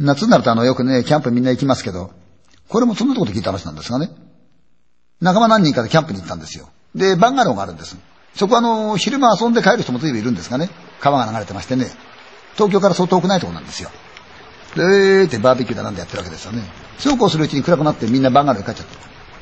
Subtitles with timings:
[0.00, 2.10] 夏になるとあの、よくね、キャンプみんな行きますけど、
[2.68, 4.10] これもそんなところで聞いた話なんですがね。
[5.20, 6.70] 仲間何人かでキャンプに行ったんですよ。
[6.94, 7.98] で、バンガローがあるんです。
[8.34, 10.70] そこはあの、昼間遊んで帰る人も随分いるんですがね。
[11.00, 11.86] 川が流れてましてね。
[12.54, 13.90] 東京からそう遠くないとこなんですよ。
[14.74, 16.62] で、ーってバーベキューだなんでやってるわけですよね。
[16.98, 18.94] そうこうするうちに暗くなってみんなバンガローに帰っちゃった。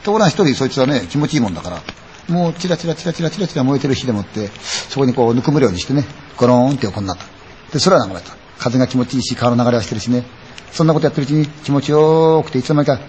[0.04, 1.82] ところが一人そいつはね、気持ちいいもんだから、
[2.28, 4.48] もうチラチラチラチラチラチラ燃えてる火でもって、
[4.88, 6.04] そこにこうぬくむるようにしてね、
[6.36, 7.24] ゴローンって横になった。
[7.72, 8.36] で、空が流れた。
[8.58, 10.24] 風が気持ちいいし、川の流れはしてるしね。
[10.72, 13.06] そんなことやってるうちに気持ちよくていつの間にか、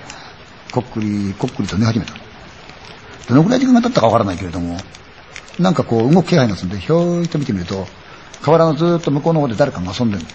[0.71, 2.13] こっくり、こっくりと寝始めた。
[3.27, 4.77] どのくらい時間が経ったかわからないけれども、
[5.59, 7.88] なんかこう動く気配がすんで、ひょーいと見てみると、
[8.41, 10.25] 河原のずっと向こうの方で誰かが遊んでる。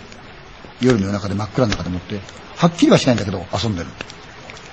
[0.80, 2.20] 夜の夜中で真っ暗の中でもって、
[2.56, 3.88] はっきりはしないんだけど遊んでる。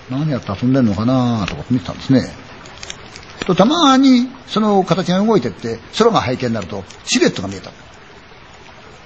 [0.10, 2.32] 何やって遊んでるのかなとか見てたんですね。
[3.46, 7.72] とたまにその形が動いてって、空が背景になるとシルエットが見えた。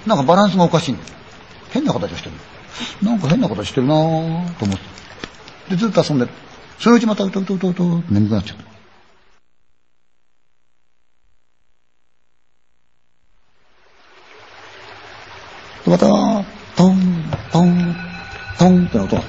[0.06, 0.96] なんかバランスがおかしい
[1.70, 2.34] 変な形をしてる。
[3.02, 4.78] なんか変な形してるなぁと思っ
[5.68, 5.74] て。
[5.74, 6.30] で、ずっと遊んでる。
[6.78, 8.64] そのうちまたうとうとうとうと眠くなっちゃった。
[15.90, 16.06] また、
[16.76, 17.96] トン、トン、
[18.58, 19.22] トンって音が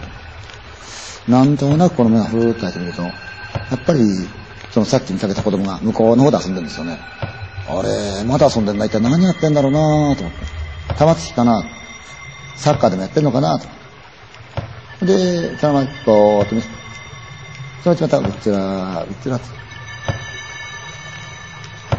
[1.28, 3.12] なんとなくこの目がふーっと開いてみると、や
[3.76, 4.00] っぱり、
[4.72, 6.98] そのさっき見かけた子供が向こうの方で遊んでるんですよね。
[7.70, 8.86] あれ、まだ遊んでんだ。
[8.86, 10.28] 一体何やってんだろうなと思って。
[10.98, 11.77] 玉突きかな
[12.58, 13.68] サッカーでもやってんのかなと。
[15.06, 16.74] で、そのままぼーっと見せて。
[17.84, 19.40] そのうちまた、うっちら、うっちらっ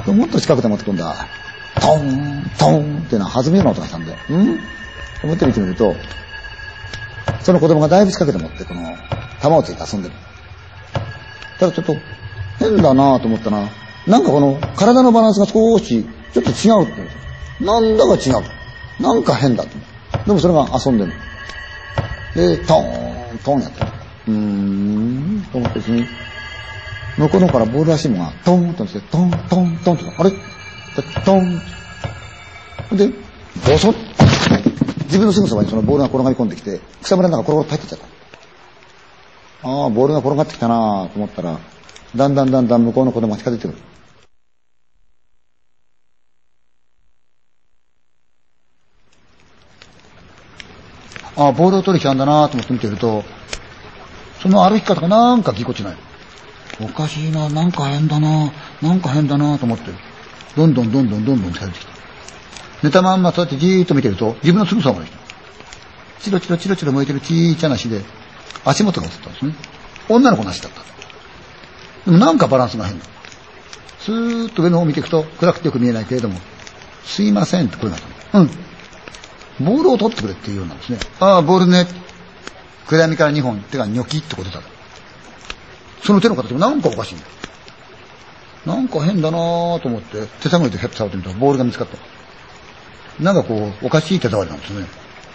[0.04, 0.12] て。
[0.12, 1.14] もっと近くで持ってくんだ。
[1.80, 4.60] トン、トンっていうのは弾むような音がしたんで、うん？
[5.22, 5.94] 思って見てみると、
[7.40, 8.96] その子供がだいぶ近くで持って、この、
[9.40, 10.14] 玉をついて遊んでる。
[11.60, 11.94] ただちょっと、
[12.58, 13.68] 変だなと思ったな。
[14.06, 17.64] なんかこの、体のバランスが少し、ちょっと違うって。
[17.64, 19.02] なんだか違う。
[19.02, 19.70] なんか変だと。
[20.26, 21.12] でもそれが遊んでる。
[22.34, 23.86] で、トーン、トーンやってる。
[24.28, 26.08] うーん、と思ってですね。
[27.16, 30.32] 向こうの方からボールらしいものが、トーンとして、トン、トン、トンって、あれ？
[31.24, 31.60] トン。
[32.96, 33.08] で、
[33.66, 33.94] ボソッ。
[35.04, 38.08] 自分のすぐそばにそのボールが転がり込んできて、草むらの中転がって入ってっちゃっ
[39.62, 39.68] た。
[39.68, 41.58] ああ、ボールが転がってきたなと思ったら、
[42.14, 43.78] だんだんだんだん向こうの子供が近づいてくる。
[51.38, 53.24] ああ、ボールを取りきたんだなと思って見てると、
[54.42, 55.96] その歩き方がなんかぎこちない。
[56.80, 59.90] おかしいな、なんか変だな、なんか変だなと思って。
[60.56, 61.92] どんどんどんどんどんどん近づいてきた。
[62.82, 65.08] 寝たまんまそうやってじーっと見てると、自分のすぐそばに
[66.20, 68.02] チロチロチロチロ燃えてるちいちゃな足で、
[68.64, 69.54] 足元が映ったんですね。
[70.08, 70.80] 女の子の足だった。
[72.04, 73.04] でもなんかバランスが変だ。
[74.00, 76.40] スーッと上の方を見ていくと、暗くてよく見えないけれども、
[77.04, 77.98] すいませんって声がっ
[78.32, 78.50] たうん。
[79.60, 80.98] ボールを取ってくれっていうようなんですね。
[81.20, 81.86] ああ、ボールね。
[82.86, 84.60] 暗闇から2本手がニョキってこう出た。
[86.02, 87.24] その手の形もなんかおかしいんだ。
[88.66, 91.96] なんか変だなぁと思って、手探りでヘッと触ってみたらボールが見つかった。
[93.22, 94.86] なんかこう、おかしい手触りなんですね。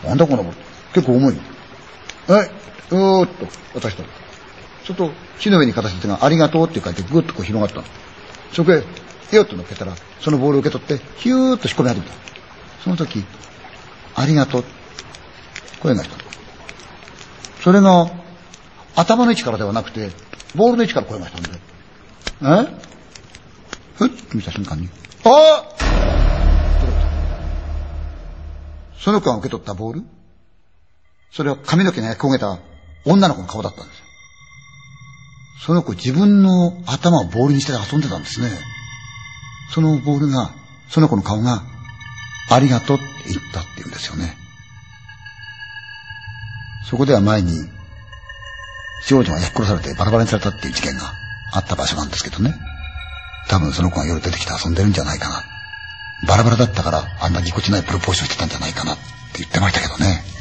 [0.03, 0.57] なんだこのボール。
[0.93, 1.37] 結構重い。
[2.27, 2.51] はい、
[2.91, 4.03] うーっと渡した。
[4.83, 7.83] ちょっと、木の上に形手がありがとうって書いてぐっとこう広がったの。
[8.53, 8.83] そこへ、
[9.35, 12.13] よっと乗っけたら、そのボールを受け取って、ヒューッと仕込み始めた。
[12.83, 13.23] その時、
[14.15, 14.63] ありがとう。
[15.81, 16.15] 声がした。
[17.61, 18.11] それが、
[18.95, 20.11] 頭の位置からではなくて、
[20.55, 21.49] ボールの位置から声がしたんで。
[22.41, 22.83] え？
[23.95, 24.89] ふっと見た瞬間に、
[25.23, 25.75] ああ
[28.99, 30.03] その子が受け取ったボール？
[31.31, 32.59] それは髪の毛が焼き焦げた
[33.05, 34.03] 女の子の顔だったんですよ。
[35.65, 38.49] その子自分の頭をボールにして遊んでたんですね。
[39.71, 40.51] そのボールが、
[40.89, 41.63] その子の顔が、
[42.49, 44.35] ありがとうって言ったって言うんですよね。
[46.89, 47.69] そこでは前に、
[49.05, 51.13] 少女が焼き殺されてバラバラにされたっていう事件が
[51.53, 52.53] あった場所なんですけどね。
[53.49, 55.43] 多分その子が夜出てきて遊んでるんじゃないかな。
[56.27, 59.03] バラバラだったからあんなぎこちないプロポーションしてたんじゃないかなって
[59.39, 60.32] 言ってましたけどね。